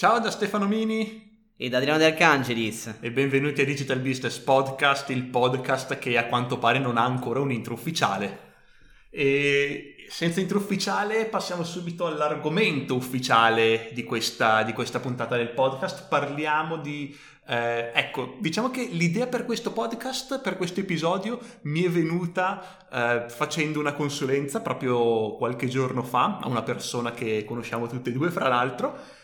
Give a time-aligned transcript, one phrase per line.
[0.00, 5.10] Ciao da Stefano Mini e da Adriano De Arcangelis e benvenuti a Digital Business Podcast,
[5.10, 8.38] il podcast che a quanto pare non ha ancora un intro ufficiale.
[9.10, 16.08] E senza intro ufficiale passiamo subito all'argomento ufficiale di questa, di questa puntata del podcast.
[16.08, 17.14] Parliamo di
[17.46, 23.28] eh, ecco, diciamo che l'idea per questo podcast, per questo episodio, mi è venuta eh,
[23.28, 28.30] facendo una consulenza proprio qualche giorno fa a una persona che conosciamo tutte e due,
[28.30, 29.18] fra l'altro,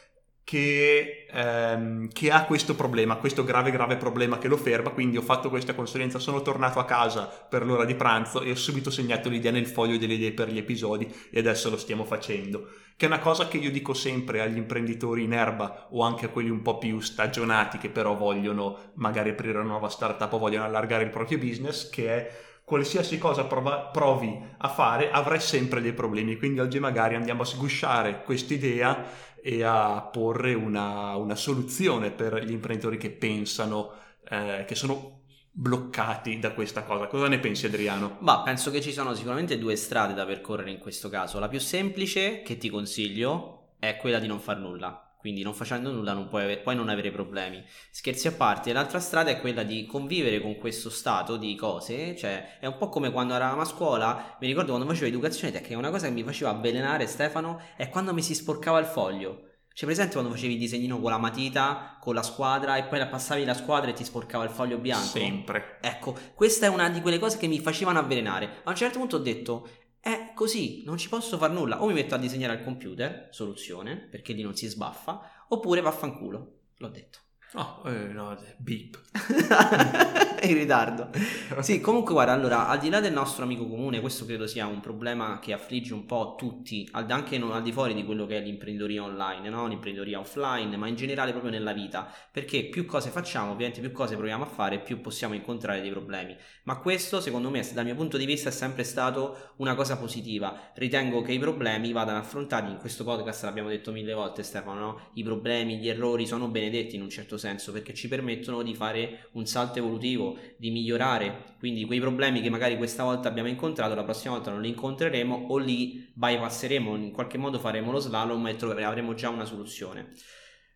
[0.47, 5.23] che, ehm, che, ha questo problema, questo grave grave problema che lo ferma, quindi ho
[5.23, 9.29] fatto questa consulenza, sono tornato a casa per l'ora di pranzo e ho subito segnato
[9.29, 13.09] l'idea nel foglio delle idee per gli episodi e adesso lo stiamo facendo che è
[13.09, 16.63] una cosa che io dico sempre agli imprenditori in erba o anche a quelli un
[16.63, 21.11] po' più stagionati che però vogliono magari aprire una nuova startup o vogliono allargare il
[21.11, 26.61] proprio business, che è qualsiasi cosa prova, provi a fare avrai sempre dei problemi, quindi
[26.61, 32.97] oggi magari andiamo a sgusciare quest'idea e a porre una, una soluzione per gli imprenditori
[32.99, 33.93] che pensano,
[34.29, 35.21] eh, che sono
[35.53, 37.07] bloccati da questa cosa.
[37.07, 38.17] Cosa ne pensi Adriano?
[38.23, 41.39] Ma penso che ci sono sicuramente due strade da percorrere in questo caso.
[41.39, 45.06] La più semplice che ti consiglio è quella di non far nulla.
[45.27, 47.61] Quindi non facendo nulla non puoi, avere, puoi non avere problemi.
[47.91, 52.59] Scherzi a parte, l'altra strada è quella di convivere con questo stato di cose, cioè
[52.61, 55.91] è un po' come quando eravamo a scuola, mi ricordo quando facevo educazione tecnica, una
[55.91, 59.55] cosa che mi faceva avvelenare Stefano è quando mi si sporcava il foglio.
[59.75, 63.09] C'è presente quando facevi il disegnino con la matita, con la squadra e poi la
[63.09, 65.19] passavi la squadra e ti sporcava il foglio bianco?
[65.19, 65.79] Sempre.
[65.81, 68.61] Ecco, questa è una di quelle cose che mi facevano avvelenare.
[68.63, 69.69] A un certo punto ho detto,
[70.07, 71.83] è così, non ci posso fare nulla.
[71.83, 76.59] O mi metto a disegnare al computer, soluzione, perché lì non si sbaffa, oppure vaffanculo.
[76.77, 77.19] L'ho detto.
[77.59, 79.01] Oh, eh, no, beep.
[80.43, 81.11] in ritardo.
[81.61, 84.81] Sì, comunque guarda, allora, al di là del nostro amico comune, questo credo sia un
[84.81, 88.41] problema che affligge un po' tutti, anche non al di fuori di quello che è
[88.41, 89.67] l'imprenditoria online, no?
[89.67, 94.17] l'imprenditoria offline, ma in generale proprio nella vita, perché più cose facciamo, ovviamente più cose
[94.17, 96.37] proviamo a fare, più possiamo incontrare dei problemi.
[96.65, 100.73] Ma questo, secondo me, dal mio punto di vista, è sempre stato una cosa positiva.
[100.75, 105.01] Ritengo che i problemi vadano affrontati, in questo podcast l'abbiamo detto mille volte Stefano, no?
[105.15, 109.29] i problemi, gli errori sono benedetti in un certo senso, perché ci permettono di fare
[109.33, 114.05] un salto evolutivo, di migliorare, quindi quei problemi che magari questa volta abbiamo incontrato, la
[114.05, 118.57] prossima volta non li incontreremo o li bypasseremo, in qualche modo faremo lo slalom e
[118.57, 120.13] troveremo, avremo già una soluzione.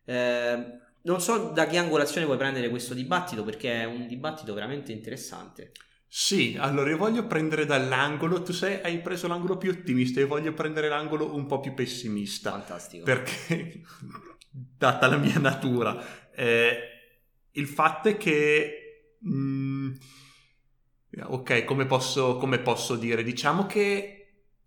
[0.05, 4.91] Eh, non so da che angolazione vuoi prendere questo dibattito perché è un dibattito veramente
[4.91, 5.71] interessante.
[6.13, 10.51] Sì, allora io voglio prendere dall'angolo, tu sei, hai preso l'angolo più ottimista, io voglio
[10.51, 12.51] prendere l'angolo un po' più pessimista.
[12.51, 13.05] Fantastico.
[13.05, 13.81] Perché,
[14.51, 15.97] data la mia natura,
[16.35, 16.77] eh,
[17.51, 18.75] il fatto è che
[19.27, 19.93] Mm,
[21.23, 23.23] ok, come posso, come posso dire?
[23.23, 24.17] Diciamo che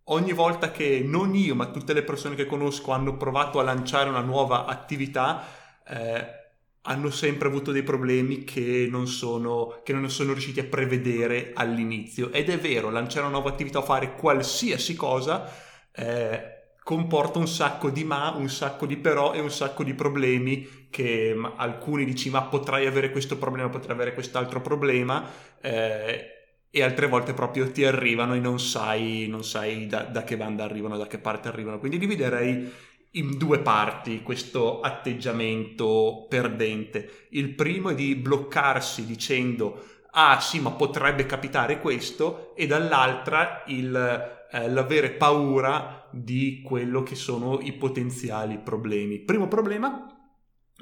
[0.04, 4.08] ogni volta che non io, ma tutte le persone che conosco hanno provato a lanciare
[4.08, 5.44] una nuova attività,
[5.86, 6.42] eh,
[6.82, 12.30] hanno sempre avuto dei problemi che non, sono, che non sono riusciti a prevedere all'inizio.
[12.30, 15.50] Ed è vero, lanciare una nuova attività o fare qualsiasi cosa
[15.92, 20.83] eh, comporta un sacco di ma, un sacco di però e un sacco di problemi
[20.94, 25.28] che alcuni dici ma potrai avere questo problema, potrai avere quest'altro problema
[25.60, 26.28] eh,
[26.70, 30.62] e altre volte proprio ti arrivano e non sai, non sai da, da, che banda
[30.62, 31.80] arrivano, da che parte arrivano.
[31.80, 32.72] Quindi dividerei
[33.10, 37.26] in due parti questo atteggiamento perdente.
[37.30, 44.44] Il primo è di bloccarsi dicendo ah sì ma potrebbe capitare questo e dall'altra il
[44.54, 49.18] eh, l'avere paura di quello che sono i potenziali problemi.
[49.18, 50.13] Primo problema,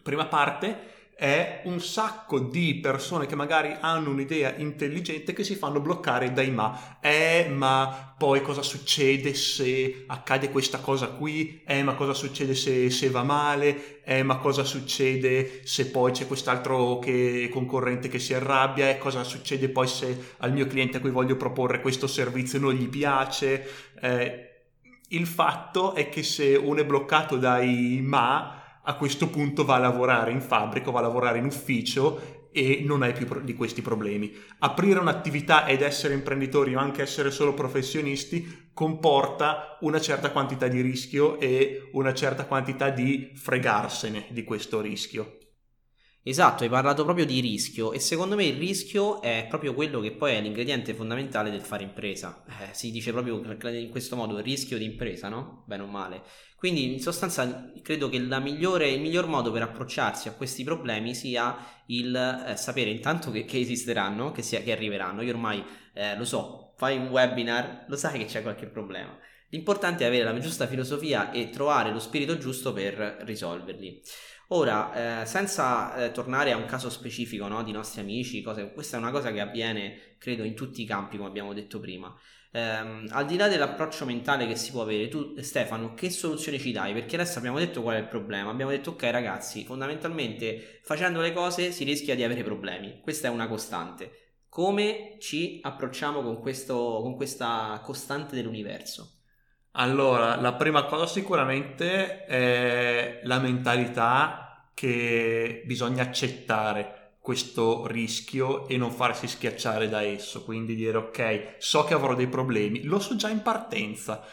[0.03, 0.91] prima parte,
[1.23, 6.51] è un sacco di persone che magari hanno un'idea intelligente che si fanno bloccare dai
[6.51, 6.99] ma.
[7.01, 11.63] Eh, ma poi cosa succede se accade questa cosa qui?
[11.65, 14.03] Eh, ma cosa succede se, se va male?
[14.03, 18.91] Eh, ma cosa succede se poi c'è quest'altro che, concorrente che si arrabbia?
[18.91, 22.73] Eh, cosa succede poi se al mio cliente a cui voglio proporre questo servizio non
[22.73, 23.65] gli piace?
[24.01, 24.47] Eh,
[25.09, 29.79] il fatto è che se uno è bloccato dai ma, a questo punto va a
[29.79, 34.33] lavorare in fabbrica, va a lavorare in ufficio e non hai più di questi problemi.
[34.59, 40.81] Aprire un'attività ed essere imprenditori o anche essere solo professionisti comporta una certa quantità di
[40.81, 45.39] rischio e una certa quantità di fregarsene di questo rischio.
[46.25, 50.13] Esatto, hai parlato proprio di rischio e secondo me il rischio è proprio quello che
[50.13, 52.45] poi è l'ingrediente fondamentale del fare impresa.
[52.47, 55.65] Eh, si dice proprio in questo modo il rischio di impresa, no?
[55.67, 56.23] Bene o male.
[56.55, 61.57] Quindi in sostanza credo che migliore, il miglior modo per approcciarsi a questi problemi sia
[61.87, 65.23] il eh, sapere intanto che, che esisteranno, che, sia, che, arriveranno.
[65.23, 69.19] Io ormai eh, lo so, fai un webinar, lo sai che c'è qualche problema.
[69.49, 74.01] L'importante è avere la giusta filosofia e trovare lo spirito giusto per risolverli.
[74.55, 78.99] Ora, eh, senza eh, tornare a un caso specifico no, di nostri amici, cose, questa
[78.99, 82.15] è una cosa che avviene, credo, in tutti i campi, come abbiamo detto prima.
[82.53, 86.71] Um, al di là dell'approccio mentale che si può avere, tu Stefano, che soluzione ci
[86.71, 86.93] dai?
[86.93, 88.51] Perché adesso abbiamo detto qual è il problema.
[88.51, 93.01] Abbiamo detto, ok, ragazzi, fondamentalmente facendo le cose si rischia di avere problemi.
[93.01, 94.43] Questa è una costante.
[94.51, 99.21] Come ci approcciamo con, questo, con questa costante dell'universo?
[99.75, 104.42] Allora, la prima cosa sicuramente è la mentalità
[104.75, 111.85] che bisogna accettare questo rischio e non farsi schiacciare da esso, quindi dire ok, so
[111.85, 114.25] che avrò dei problemi, lo so già in partenza,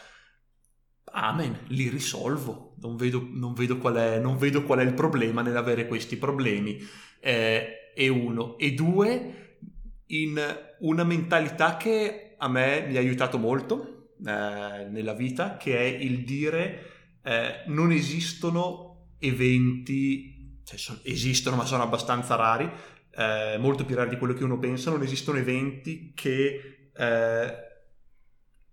[1.12, 5.40] amen, li risolvo, non vedo, non vedo, qual, è, non vedo qual è il problema
[5.40, 6.78] nell'avere questi problemi,
[7.20, 9.58] eh, e uno, e due,
[10.06, 10.40] in
[10.80, 16.24] una mentalità che a me mi ha aiutato molto eh, nella vita, che è il
[16.24, 16.90] dire
[17.22, 18.89] eh, non esistono
[19.20, 22.70] eventi cioè, sono, esistono ma sono abbastanza rari,
[23.16, 27.54] eh, molto più rari di quello che uno pensa, non esistono eventi che eh,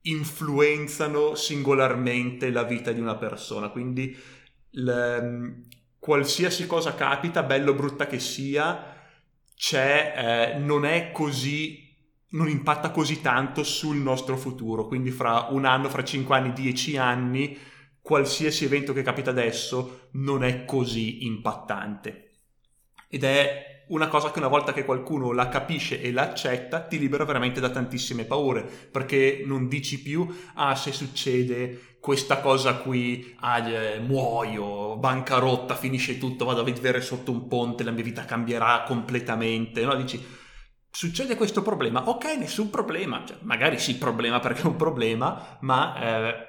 [0.01, 4.15] influenzano singolarmente la vita di una persona, quindi
[4.71, 5.65] l,
[5.99, 8.95] qualsiasi cosa capita, bello o brutta che sia,
[9.55, 11.85] c'è, eh, non è così
[12.29, 16.97] non impatta così tanto sul nostro futuro, quindi fra un anno, fra cinque anni, dieci
[16.97, 17.57] anni
[18.07, 22.36] qualsiasi evento che capita adesso non è così impattante.
[23.09, 27.00] Ed è una cosa che una volta che qualcuno la capisce e la accetta ti
[27.00, 33.36] libera veramente da tantissime paure, perché non dici più, ah se succede questa cosa qui,
[33.42, 38.24] ah, eh, muoio, bancarotta, finisce tutto, vado a vivere sotto un ponte, la mia vita
[38.24, 39.94] cambierà completamente, no?
[39.95, 40.25] Dici,
[40.89, 46.00] succede questo problema, ok, nessun problema, cioè, magari sì problema perché è un problema, ma...
[46.00, 46.46] Eh,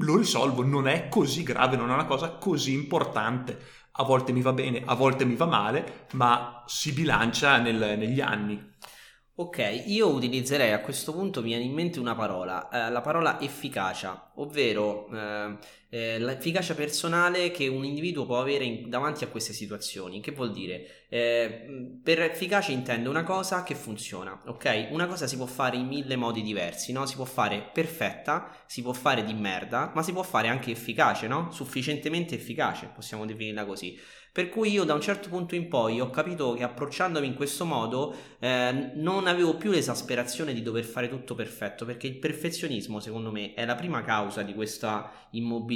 [0.00, 3.58] lo risolvo, non è così grave, non è una cosa così importante.
[3.92, 8.20] A volte mi va bene, a volte mi va male, ma si bilancia nel, negli
[8.20, 8.68] anni.
[9.34, 13.40] Ok, io utilizzerei a questo punto, mi viene in mente una parola, eh, la parola
[13.40, 15.56] efficacia, ovvero eh,
[15.90, 20.20] eh, l'efficacia personale che un individuo può avere in, davanti a queste situazioni.
[20.20, 21.06] Che vuol dire?
[21.08, 24.88] Eh, per efficace intendo una cosa che funziona, ok?
[24.92, 27.06] Una cosa si può fare in mille modi diversi, no?
[27.06, 31.26] Si può fare perfetta, si può fare di merda, ma si può fare anche efficace,
[31.26, 31.50] no?
[31.50, 33.98] Sufficientemente efficace, possiamo definirla così.
[34.32, 37.64] Per cui io da un certo punto in poi ho capito che approcciandomi in questo
[37.64, 43.32] modo eh, non avevo più l'esasperazione di dover fare tutto perfetto, perché il perfezionismo secondo
[43.32, 45.10] me è la prima causa di questa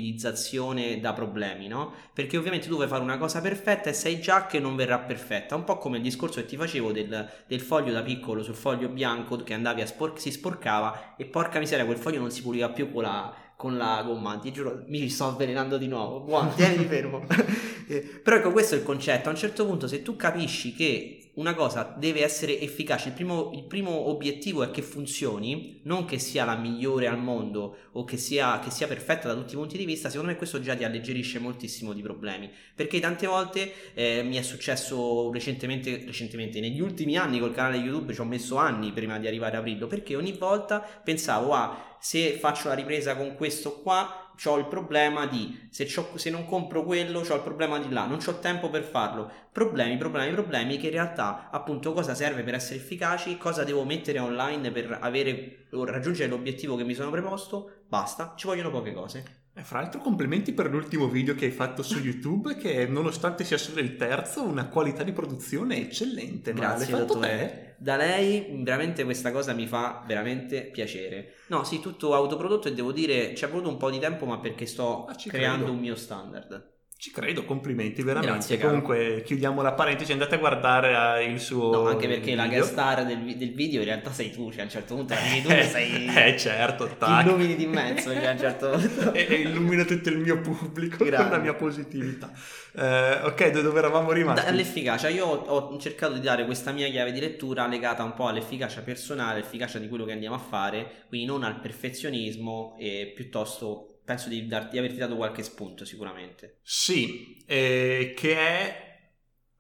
[0.04, 1.92] immobilizzazione da problemi, no?
[2.12, 5.56] Perché ovviamente tu vuoi fare una cosa perfetta e sai già che non verrà perfetta,
[5.56, 8.88] un po' come il discorso che ti facevo del, del foglio da piccolo sul foglio
[8.88, 12.68] bianco che andavi a spor- si sporcava e porca miseria quel foglio non si puliva
[12.70, 16.20] più con la con la gomma, ti giuro, mi sto avvelenando di nuovo.
[16.20, 17.24] Buono, tieni fermo.
[17.86, 19.28] Eh, però ecco, questo è il concetto.
[19.28, 23.50] A un certo punto, se tu capisci che una cosa deve essere efficace, il primo,
[23.54, 28.16] il primo, obiettivo è che funzioni, non che sia la migliore al mondo o che
[28.16, 30.84] sia, che sia, perfetta da tutti i punti di vista, secondo me questo già ti
[30.84, 32.50] alleggerisce moltissimo di problemi.
[32.75, 38.12] Perché tante volte eh, mi è successo recentemente, recentemente, negli ultimi anni col canale YouTube,
[38.14, 42.32] ci ho messo anni prima di arrivare a aprirlo, perché ogni volta pensavo, ah, se
[42.38, 47.20] faccio la ripresa con questo qua ho il problema di se, se, non compro quello
[47.20, 50.93] ho il problema di là non ho tempo per farlo problemi problemi problemi che in
[50.93, 56.76] realtà appunto cosa serve per essere efficaci cosa devo mettere online per avere, raggiungere l'obiettivo
[56.76, 61.06] che mi sono preposto basta ci vogliono poche cose e fra l'altro complimenti per l'ultimo
[61.08, 65.12] video che hai fatto su YouTube che nonostante sia solo il terzo una qualità di
[65.12, 66.53] produzione eccellente.
[66.53, 67.73] Grazie ma l'hai fatto te?
[67.84, 71.34] Da lei veramente questa cosa mi fa veramente piacere.
[71.48, 74.38] No, sì, tutto autoprodotto e devo dire ci è voluto un po' di tempo ma
[74.38, 75.72] perché sto ah, creando credo.
[75.72, 76.73] un mio standard.
[76.96, 78.32] Ci credo, complimenti veramente.
[78.34, 81.70] Grazie, Comunque chiudiamo la parentesi, andate a guardare uh, il suo.
[81.70, 82.36] No, anche perché video.
[82.36, 85.13] la guest star del, del, video in realtà sei tu, cioè a un certo punto
[85.13, 86.06] arrivi tu e sei.
[86.06, 87.27] eh, certo, tac.
[87.27, 89.13] illumini di mezzo, cioè a un certo punto.
[89.13, 91.29] e, e illumina tutto il mio pubblico Grande.
[91.29, 92.32] con la mia positività.
[92.74, 94.46] Eh, ok, dove eravamo rimasti?
[94.46, 98.81] All'efficacia, io ho cercato di dare questa mia chiave di lettura legata un po' all'efficacia
[98.81, 104.29] personale, l'efficacia di quello che andiamo a fare, quindi non al perfezionismo e piuttosto penso
[104.29, 106.58] di, darti, di averti dato qualche spunto sicuramente.
[106.63, 108.84] Sì, eh, che è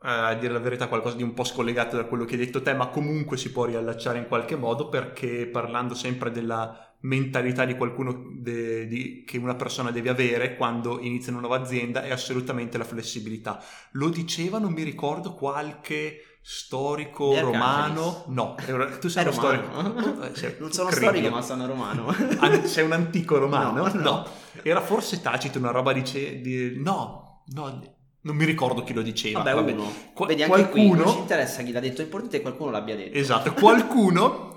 [0.02, 2.60] eh, a dire la verità qualcosa di un po' scollegato da quello che hai detto
[2.60, 7.76] te, ma comunque si può riallacciare in qualche modo perché parlando sempre della mentalità di
[7.76, 12.76] qualcuno de, di, che una persona deve avere quando inizia una nuova azienda è assolutamente
[12.76, 13.62] la flessibilità.
[13.92, 18.24] Lo diceva, non mi ricordo, qualche storico romano.
[18.28, 18.54] No,
[19.00, 19.40] tu sei romano.
[19.40, 20.22] storico.
[20.24, 22.14] Eh, sei, non sono storico, ma sono romano.
[22.64, 23.86] sei un antico romano?
[23.86, 24.00] No, no.
[24.00, 24.26] no.
[24.62, 26.02] Era forse Tacito una roba di,
[26.42, 26.74] di...
[26.76, 27.96] No, no.
[28.20, 29.38] non mi ricordo chi lo diceva.
[29.38, 29.72] Vabbè, vabbè.
[29.72, 29.92] uno.
[30.12, 32.70] Qua- Vedi, anche qualcuno, qui non ci interessa chi l'ha detto, è importante che qualcuno
[32.70, 33.16] l'abbia detto.
[33.16, 34.52] esatto, qualcuno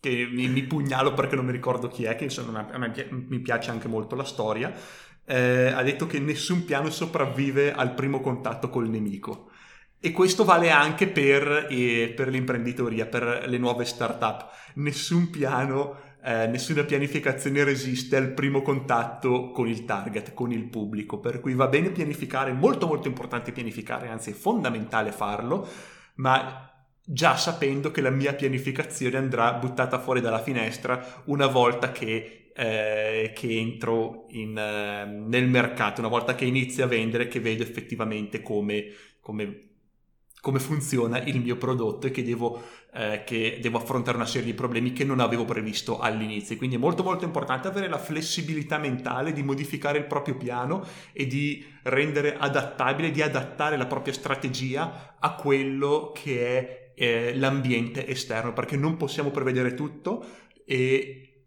[0.00, 3.40] che mi, mi pugnalo perché non mi ricordo chi è, che insomma a me mi
[3.40, 4.72] piace anche molto la storia,
[5.26, 9.50] eh, ha detto che nessun piano sopravvive al primo contatto col nemico.
[9.98, 14.48] E questo vale anche per, eh, per l'imprenditoria, per le nuove start-up.
[14.74, 21.18] Nessun piano, eh, nessuna pianificazione resiste al primo contatto con il target, con il pubblico.
[21.18, 25.66] Per cui va bene pianificare, molto molto importante pianificare, anzi è fondamentale farlo,
[26.16, 26.70] ma
[27.08, 33.32] già sapendo che la mia pianificazione andrà buttata fuori dalla finestra una volta che, eh,
[33.32, 38.42] che entro in, eh, nel mercato, una volta che inizio a vendere, che vedo effettivamente
[38.42, 38.86] come,
[39.20, 39.75] come,
[40.46, 42.62] come funziona il mio prodotto e che devo,
[42.94, 46.56] eh, che devo affrontare una serie di problemi che non avevo previsto all'inizio.
[46.56, 51.26] Quindi è molto molto importante avere la flessibilità mentale di modificare il proprio piano e
[51.26, 58.52] di rendere adattabile, di adattare la propria strategia a quello che è eh, l'ambiente esterno,
[58.52, 60.24] perché non possiamo prevedere tutto
[60.64, 61.46] e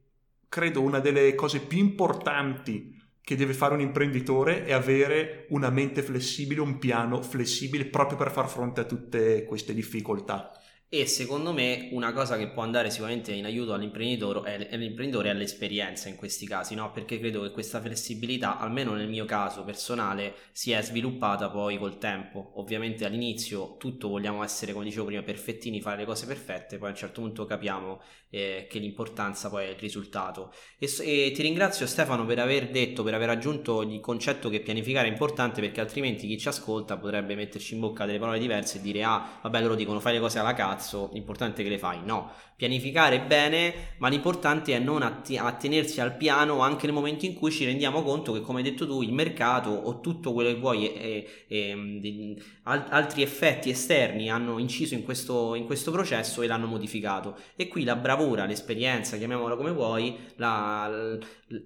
[0.50, 2.99] credo una delle cose più importanti
[3.30, 8.32] che deve fare un imprenditore è avere una mente flessibile, un piano flessibile proprio per
[8.32, 10.59] far fronte a tutte queste difficoltà.
[10.92, 15.34] E secondo me una cosa che può andare sicuramente in aiuto all'imprenditore è, all'imprenditore è
[15.36, 16.92] l'esperienza in questi casi, no?
[16.92, 22.00] Perché credo che questa flessibilità, almeno nel mio caso personale, si è sviluppata poi col
[22.00, 22.54] tempo.
[22.56, 26.92] Ovviamente all'inizio tutto vogliamo essere, come dicevo prima, perfettini, fare le cose perfette, poi a
[26.92, 30.54] un certo punto capiamo eh, che l'importanza poi è il risultato.
[30.78, 35.08] E, e, ti ringrazio Stefano per aver detto, per aver aggiunto il concetto che pianificare
[35.08, 38.82] è importante perché altrimenti chi ci ascolta potrebbe metterci in bocca delle parole diverse e
[38.82, 42.00] dire ah vabbè loro dicono fai le cose alla cazzo, l'importante è che le fai.
[42.04, 47.34] No, pianificare bene, ma l'importante è non atti- attenersi al piano anche nel momento in
[47.34, 50.60] cui ci rendiamo conto che come hai detto tu il mercato o tutto quello che
[50.60, 56.48] vuoi e, e, e altri effetti esterni hanno inciso in questo, in questo processo e
[56.48, 57.38] l'hanno modificato.
[57.56, 60.90] E qui la bravura, l'esperienza, chiamiamola come vuoi, la,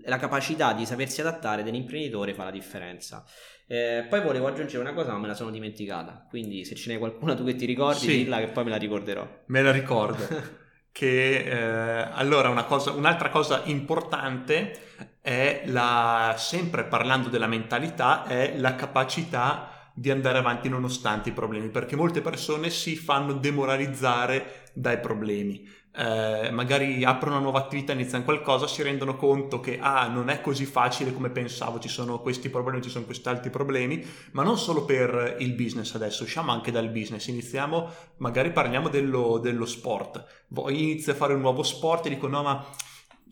[0.05, 3.23] la capacità di sapersi adattare dell'imprenditore fa la differenza.
[3.67, 6.25] Eh, poi volevo aggiungere una cosa, ma me la sono dimenticata.
[6.29, 8.77] Quindi, se ce n'è qualcuna tu che ti ricordi, sì, dilla che poi me la
[8.77, 9.27] ricorderò.
[9.45, 10.27] Me la ricordo.
[10.93, 14.79] che eh, allora una cosa, un'altra cosa importante
[15.19, 21.69] è la, sempre parlando della mentalità, è la capacità di andare avanti nonostante i problemi,
[21.69, 25.67] perché molte persone si fanno demoralizzare dai problemi.
[25.95, 30.41] Eh, magari aprono una nuova attività, iniziano qualcosa, si rendono conto che ah, non è
[30.41, 34.57] così facile come pensavo, ci sono questi problemi, ci sono questi altri problemi, ma non
[34.57, 40.25] solo per il business adesso, usciamo anche dal business, iniziamo, magari parliamo dello, dello sport,
[40.47, 42.65] Voi inizi a fare un nuovo sport e dico no ma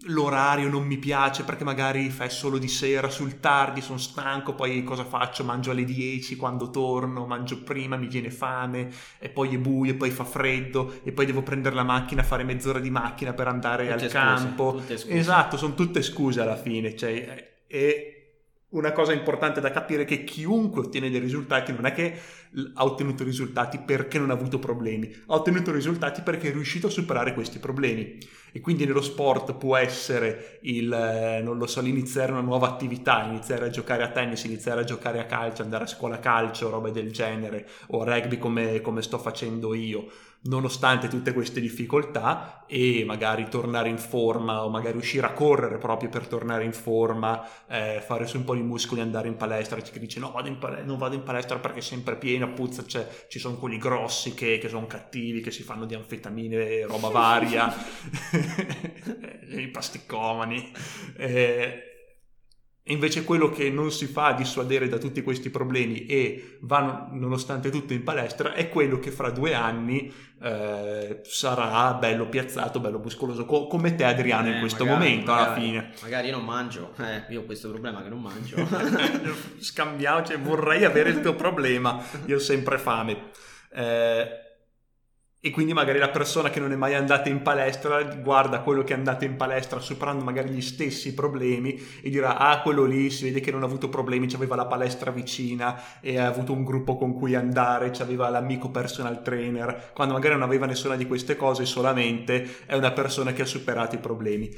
[0.05, 4.83] l'orario non mi piace perché magari fai solo di sera sul tardi, sono stanco, poi
[4.83, 5.43] cosa faccio?
[5.43, 9.95] Mangio alle 10 quando torno, mangio prima, mi viene fame e poi è buio, e
[9.95, 13.83] poi fa freddo e poi devo prendere la macchina, fare mezz'ora di macchina per andare
[13.89, 14.81] tutte al scuse, campo.
[15.07, 18.20] Esatto, sono tutte scuse alla fine, cioè, e
[18.71, 22.19] una cosa importante da capire è che chiunque ottiene dei risultati non è che
[22.73, 26.89] ha ottenuto risultati perché non ha avuto problemi, ha ottenuto risultati perché è riuscito a
[26.89, 28.17] superare questi problemi.
[28.53, 33.23] E quindi nello sport può essere il, eh, non lo so, iniziare una nuova attività,
[33.23, 36.91] iniziare a giocare a tennis, iniziare a giocare a calcio, andare a scuola calcio, robe
[36.91, 40.05] del genere, o rugby come, come sto facendo io
[40.43, 46.09] nonostante tutte queste difficoltà e magari tornare in forma o magari uscire a correre proprio
[46.09, 49.91] per tornare in forma, eh, fare su un po' di muscoli, andare in palestra, c'è
[49.91, 53.07] chi dice no vado palestra, non vado in palestra perché è sempre piena, puzza, cioè,
[53.27, 57.71] ci sono quelli grossi che, che, sono cattivi, che si fanno di anfetamine, roba varia,
[59.49, 60.71] i pasticomani.
[61.17, 61.90] Eh,
[62.85, 67.93] invece quello che non si fa dissuadere da tutti questi problemi e va nonostante tutto
[67.93, 70.11] in palestra è quello che fra due anni
[70.41, 75.31] eh, sarà bello piazzato, bello muscoloso, co- come te Adriano eh, in questo magari, momento
[75.31, 75.93] magari, alla fine.
[76.01, 78.67] Magari non mangio, eh, io ho questo problema che non mangio.
[79.59, 83.29] Scambiamo, cioè, vorrei avere il tuo problema, io ho sempre fame.
[83.71, 84.50] Eh,
[85.43, 88.93] e quindi magari la persona che non è mai andata in palestra guarda quello che
[88.93, 93.23] è andato in palestra superando magari gli stessi problemi e dirà ah quello lì si
[93.23, 96.95] vede che non ha avuto problemi, aveva la palestra vicina e ha avuto un gruppo
[96.95, 101.65] con cui andare, aveva l'amico personal trainer, quando magari non aveva nessuna di queste cose
[101.65, 104.49] solamente è una persona che ha superato i problemi.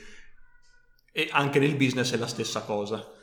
[1.13, 3.22] E anche nel business è la stessa cosa.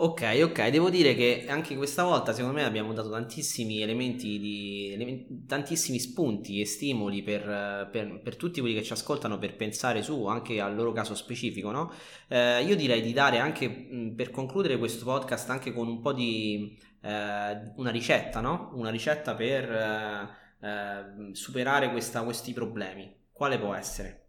[0.00, 4.92] Ok, ok, devo dire che anche questa volta secondo me abbiamo dato tantissimi elementi di
[4.92, 10.02] elementi, tantissimi spunti e stimoli per, per, per, tutti quelli che ci ascoltano per pensare
[10.02, 11.92] su anche al loro caso specifico, no?
[12.28, 16.78] Eh, io direi di dare anche per concludere questo podcast anche con un po' di
[17.02, 18.70] eh, una ricetta, no?
[18.74, 20.28] Una ricetta per eh,
[20.60, 23.12] eh superare questa, questi problemi.
[23.32, 24.27] Quale può essere?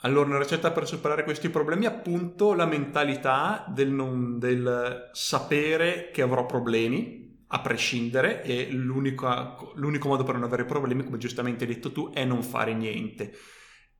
[0.00, 6.10] Allora, una ricetta per superare questi problemi è appunto la mentalità del, non, del sapere
[6.12, 11.64] che avrò problemi, a prescindere, e l'unico, l'unico modo per non avere problemi, come giustamente
[11.64, 13.32] hai detto tu, è non fare niente.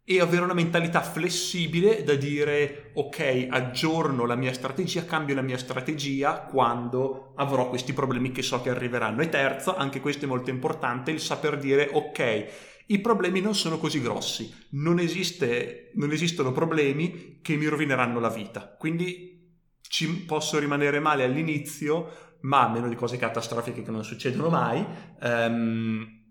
[0.05, 5.59] E avere una mentalità flessibile da dire, ok, aggiorno la mia strategia, cambio la mia
[5.59, 9.23] strategia quando avrò questi problemi che so che arriveranno.
[9.23, 13.79] E terzo, anche questo è molto importante, il saper dire, ok, i problemi non sono
[13.79, 19.37] così grossi, non, esiste, non esistono problemi che mi rovineranno la vita, quindi
[19.81, 24.85] ci posso rimanere male all'inizio, ma a meno di cose catastrofiche che non succedono mai,
[25.21, 26.25] um,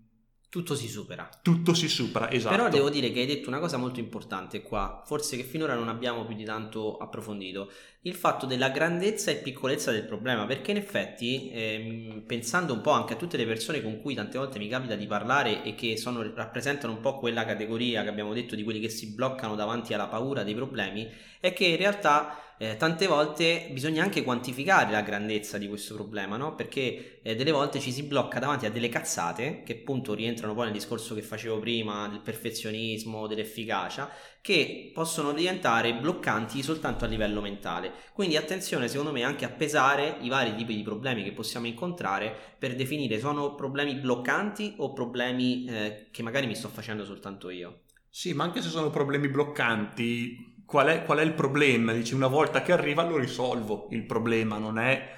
[0.48, 1.28] tutto si supera.
[1.42, 2.54] Tutto si supera, esatto.
[2.54, 5.88] Però devo dire che hai detto una cosa molto importante qua, forse che finora non
[5.88, 7.70] abbiamo più di tanto approfondito,
[8.02, 12.92] il fatto della grandezza e piccolezza del problema, perché in effetti, ehm, pensando un po'
[12.92, 15.96] anche a tutte le persone con cui tante volte mi capita di parlare e che
[15.96, 19.92] sono, rappresentano un po' quella categoria che abbiamo detto di quelli che si bloccano davanti
[19.92, 21.10] alla paura dei problemi,
[21.40, 26.36] è che in realtà eh, tante volte bisogna anche quantificare la grandezza di questo problema,
[26.36, 26.54] no?
[26.54, 30.64] Perché eh, delle volte ci si blocca davanti a delle cazzate, che appunto rientrano poi
[30.64, 34.10] nel discorso che facevo prima del perfezionismo, dell'efficacia,
[34.40, 37.92] che possono diventare bloccanti soltanto a livello mentale.
[38.12, 42.34] Quindi attenzione secondo me anche a pesare i vari tipi di problemi che possiamo incontrare
[42.58, 47.80] per definire sono problemi bloccanti o problemi eh, che magari mi sto facendo soltanto io.
[48.08, 51.92] Sì, ma anche se sono problemi bloccanti, qual è, qual è il problema?
[51.92, 55.14] Dici una volta che arriva lo risolvo, il problema non è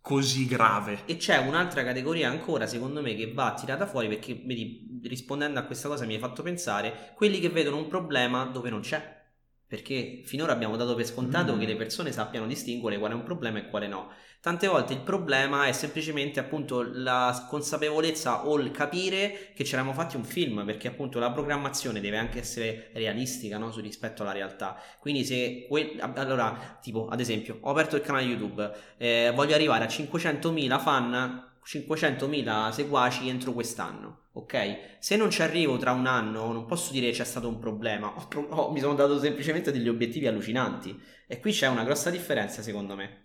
[0.00, 1.00] così grave.
[1.06, 5.62] E c'è un'altra categoria ancora, secondo me, che va tirata fuori perché, vedi, rispondendo a
[5.62, 9.13] questa cosa mi hai fatto pensare, quelli che vedono un problema dove non c'è
[9.74, 11.58] perché finora abbiamo dato per scontato mm.
[11.58, 14.08] che le persone sappiano distinguere quale è un problema e quale no.
[14.40, 19.94] Tante volte il problema è semplicemente appunto la consapevolezza o il capire che ci eravamo
[19.94, 23.74] fatti un film, perché appunto la programmazione deve anche essere realistica no?
[23.80, 24.78] rispetto alla realtà.
[25.00, 29.84] Quindi se que- allora, tipo, ad esempio, ho aperto il canale YouTube, eh, voglio arrivare
[29.84, 34.96] a 500.000 fan 500.000 seguaci entro quest'anno, ok?
[34.98, 38.40] Se non ci arrivo tra un anno, non posso dire c'è stato un problema, ho,
[38.48, 42.94] ho, mi sono dato semplicemente degli obiettivi allucinanti e qui c'è una grossa differenza secondo
[42.94, 43.22] me.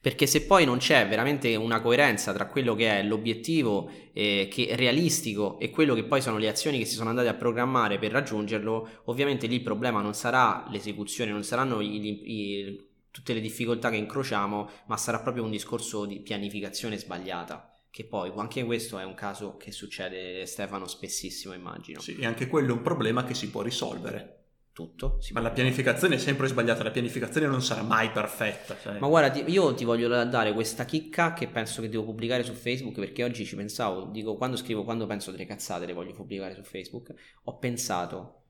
[0.00, 4.66] Perché se poi non c'è veramente una coerenza tra quello che è l'obiettivo eh, che
[4.66, 7.98] è realistico e quello che poi sono le azioni che si sono andate a programmare
[7.98, 13.40] per raggiungerlo, ovviamente lì il problema non sarà l'esecuzione, non saranno i, i, tutte le
[13.40, 17.69] difficoltà che incrociamo, ma sarà proprio un discorso di pianificazione sbagliata.
[17.90, 22.00] Che poi anche questo è un caso che succede, Stefano, spessissimo, immagino.
[22.00, 24.36] Sì, e anche quello è un problema che si può risolvere.
[24.72, 25.18] Tutto.
[25.32, 28.78] ma la pianificazione è sempre sbagliata, la pianificazione non sarà mai perfetta.
[28.80, 28.98] Cioè.
[28.98, 32.98] Ma guarda, io ti voglio dare questa chicca che penso che devo pubblicare su Facebook
[32.98, 36.62] perché oggi ci pensavo, dico quando scrivo, quando penso delle cazzate le voglio pubblicare su
[36.62, 38.44] Facebook, ho pensato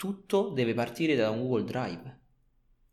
[0.00, 2.20] tutto deve partire da un Google Drive.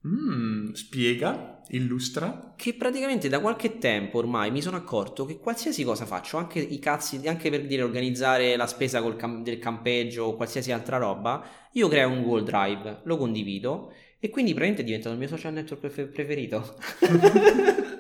[0.08, 2.54] Mm, spiega, illustra.
[2.56, 6.80] Che praticamente da qualche tempo ormai mi sono accorto che qualsiasi cosa faccio, anche i
[6.80, 11.90] cazzi, anche per dire organizzare la spesa cam- del campeggio o qualsiasi altra roba, io
[11.90, 16.06] creo un Google Drive, lo condivido e quindi praticamente è diventato il mio social network
[16.08, 16.76] preferito.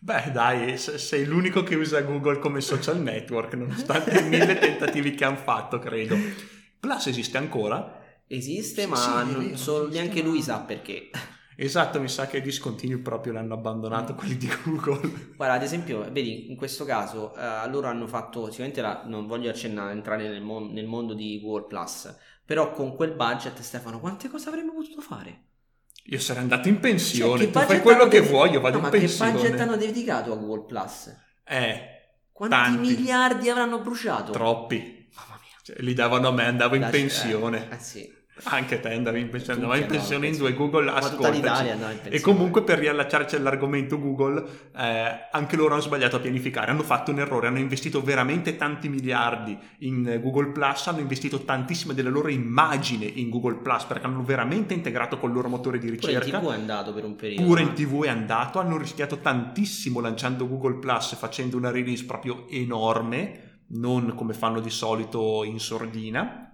[0.00, 5.24] Beh, dai, sei l'unico che usa Google come social network, nonostante i mille tentativi che
[5.24, 6.16] hanno fatto, credo.
[6.78, 8.04] Plus esiste ancora?
[8.28, 10.28] Esiste, sì, ma sì, non, vero, so, esiste, neanche ma...
[10.28, 11.10] lui sa perché.
[11.58, 15.32] Esatto, mi sa che i discontinui proprio l'hanno abbandonato quelli di Google.
[15.36, 19.48] Guarda, ad esempio, vedi, in questo caso eh, loro hanno fatto, sicuramente la, non voglio
[19.48, 22.14] accennare, entrare nel, mon- nel mondo di Google Plus,
[22.44, 25.44] però con quel budget, Stefano, quante cose avremmo potuto fare?
[26.08, 28.90] Io sarei andato in pensione, cioè, tu fai quello che vuoi, io vado no, in
[28.90, 29.32] pensione.
[29.32, 31.16] Ma che budget hanno dedicato a Google Plus?
[31.42, 31.96] Eh,
[32.30, 32.78] Quanti tanti.
[32.78, 34.30] miliardi avranno bruciato?
[34.30, 35.08] Troppi.
[35.14, 35.58] Mamma mia.
[35.62, 37.70] Cioè, li davano a me, andavo in pensione.
[37.70, 38.15] Eh, eh sì.
[38.44, 41.68] Anche te andavi in pensione, andavo in pensione in due, Google ascoltaci.
[41.68, 44.44] in E comunque per riallacciarci all'argomento Google,
[44.76, 48.90] eh, anche loro hanno sbagliato a pianificare, hanno fatto un errore, hanno investito veramente tanti
[48.90, 54.22] miliardi in Google Plus, hanno investito tantissime delle loro immagini in Google Plus perché hanno
[54.22, 56.38] veramente integrato col loro motore di ricerca.
[56.38, 57.42] Pure in TV è andato per un periodo.
[57.42, 62.46] Pure in TV è andato, hanno rischiato tantissimo lanciando Google Plus facendo una release proprio
[62.50, 66.50] enorme, non come fanno di solito in sordina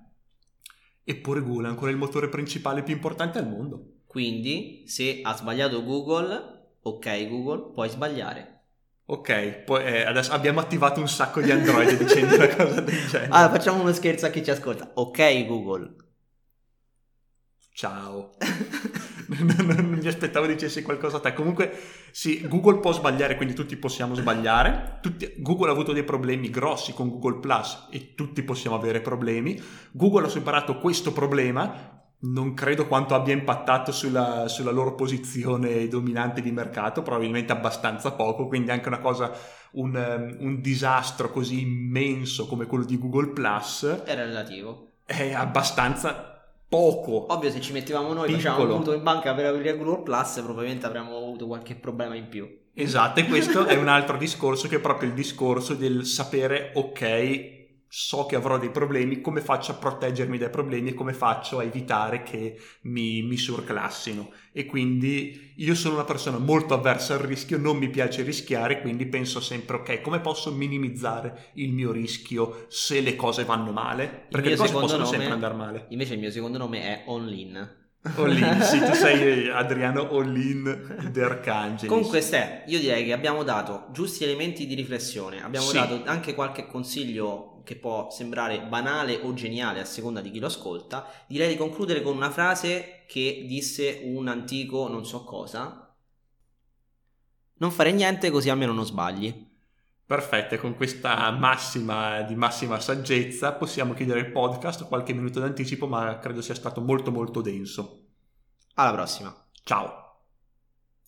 [1.05, 4.01] Eppure Google è ancora il motore principale più importante al mondo.
[4.07, 8.61] Quindi, se ha sbagliato Google, Ok Google, puoi sbagliare.
[9.05, 13.31] Ok, poi eh, adesso abbiamo attivato un sacco di Android dicendo una cosa del genere.
[13.31, 14.91] Allora, facciamo uno scherzo a chi ci ascolta.
[14.95, 15.95] Ok Google.
[17.75, 18.33] Ciao.
[19.39, 21.33] non, non mi aspettavo dicessi qualcosa a te.
[21.33, 21.73] Comunque,
[22.11, 24.99] sì, Google può sbagliare, quindi tutti possiamo sbagliare.
[25.01, 29.61] Tutti, Google ha avuto dei problemi grossi con Google Plus e tutti possiamo avere problemi.
[29.93, 32.01] Google ha superato questo problema.
[32.25, 38.47] Non credo quanto abbia impattato sulla, sulla loro posizione dominante di mercato, probabilmente abbastanza poco,
[38.47, 39.33] quindi anche una cosa,
[39.73, 44.91] un, un disastro così immenso come quello di Google Plus È relativo.
[45.05, 46.32] è abbastanza
[46.73, 47.27] poco.
[47.31, 48.37] Ovvio, se ci mettevamo noi, Piccolo.
[48.37, 52.31] facevamo un mutuo in banca per aprire Google Plus, probabilmente avremmo avuto qualche problema in
[52.31, 52.49] più.
[52.73, 57.62] Esatto, e questo è un altro discorso che è proprio il discorso del sapere, ok,
[57.95, 61.63] so che avrò dei problemi, come faccio a proteggermi dai problemi e come faccio a
[61.63, 64.33] evitare che mi, mi surclassino.
[64.51, 69.05] E quindi io sono una persona molto avversa al rischio, non mi piace rischiare, quindi
[69.07, 74.25] penso sempre, ok, come posso minimizzare il mio rischio se le cose vanno male?
[74.31, 75.87] Perché le cose possono nome- sempre andare male.
[75.91, 77.81] Invece il mio secondo nome è Onlin.
[78.17, 81.89] All sì, tu sei Adriano All in Dercangelis.
[81.89, 85.75] Comunque, Ste, io direi che abbiamo dato giusti elementi di riflessione, abbiamo Sì.
[85.75, 90.47] dato anche qualche consiglio che può sembrare banale o geniale a seconda di chi lo
[90.47, 91.07] ascolta.
[91.27, 95.95] Direi di concludere con una frase che disse un antico non so cosa.
[97.55, 99.51] Non fare niente così almeno non sbagli.
[100.05, 106.19] Perfetto, con questa massima di massima saggezza possiamo chiudere il podcast qualche minuto d'anticipo, ma
[106.19, 108.09] credo sia stato molto molto denso.
[108.75, 109.35] Alla prossima.
[109.63, 110.02] Ciao!